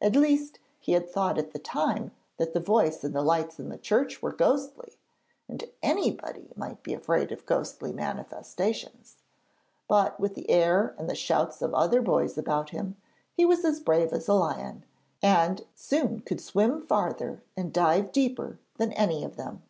At 0.00 0.16
least 0.16 0.58
he 0.78 0.92
had 0.92 1.10
thought 1.10 1.36
at 1.36 1.52
the 1.52 1.58
time 1.58 2.12
that 2.38 2.54
the 2.54 2.60
voice 2.60 3.04
and 3.04 3.14
the 3.14 3.20
lights 3.20 3.60
in 3.60 3.68
the 3.68 3.76
church 3.76 4.22
were 4.22 4.32
ghostly, 4.32 4.96
and 5.50 5.62
anybody 5.82 6.48
might 6.56 6.82
be 6.82 6.94
afraid 6.94 7.30
of 7.30 7.44
ghostly 7.44 7.92
manifestations. 7.92 9.16
But 9.86 10.18
with 10.18 10.34
the 10.34 10.48
air 10.50 10.94
and 10.96 11.10
the 11.10 11.14
shouts 11.14 11.60
of 11.60 11.74
other 11.74 12.00
boys 12.00 12.38
about 12.38 12.70
him, 12.70 12.96
he 13.34 13.44
was 13.44 13.62
as 13.66 13.80
brave 13.80 14.14
as 14.14 14.28
a 14.28 14.32
lion, 14.34 14.86
and 15.20 15.66
soon 15.74 16.20
could 16.20 16.40
swim 16.40 16.80
farther 16.80 17.42
and 17.54 17.70
dive 17.70 18.12
deeper 18.12 18.58
than 18.78 18.94
any 18.94 19.24
of 19.24 19.36
them. 19.36 19.62